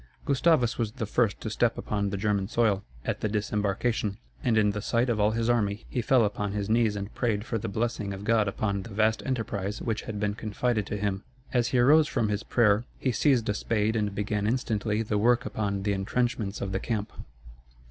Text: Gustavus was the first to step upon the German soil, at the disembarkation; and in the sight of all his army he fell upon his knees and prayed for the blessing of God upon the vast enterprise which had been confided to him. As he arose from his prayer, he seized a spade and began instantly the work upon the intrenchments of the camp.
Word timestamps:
Gustavus 0.25 0.79
was 0.79 0.93
the 0.93 1.05
first 1.05 1.39
to 1.41 1.49
step 1.51 1.77
upon 1.77 2.09
the 2.09 2.17
German 2.17 2.47
soil, 2.47 2.83
at 3.05 3.21
the 3.21 3.29
disembarkation; 3.29 4.17
and 4.43 4.57
in 4.57 4.71
the 4.71 4.81
sight 4.81 5.11
of 5.11 5.19
all 5.19 5.29
his 5.29 5.47
army 5.47 5.85
he 5.89 6.01
fell 6.01 6.25
upon 6.25 6.53
his 6.53 6.71
knees 6.71 6.95
and 6.95 7.13
prayed 7.13 7.45
for 7.45 7.59
the 7.59 7.67
blessing 7.69 8.11
of 8.11 8.23
God 8.23 8.47
upon 8.47 8.81
the 8.81 8.89
vast 8.89 9.21
enterprise 9.27 9.79
which 9.79 10.01
had 10.01 10.19
been 10.19 10.33
confided 10.33 10.87
to 10.87 10.97
him. 10.97 11.21
As 11.53 11.67
he 11.67 11.77
arose 11.77 12.07
from 12.07 12.29
his 12.29 12.41
prayer, 12.41 12.83
he 12.97 13.11
seized 13.11 13.47
a 13.47 13.53
spade 13.53 13.95
and 13.95 14.15
began 14.15 14.47
instantly 14.47 15.03
the 15.03 15.19
work 15.19 15.45
upon 15.45 15.83
the 15.83 15.93
intrenchments 15.93 16.61
of 16.61 16.71
the 16.71 16.79
camp. 16.79 17.13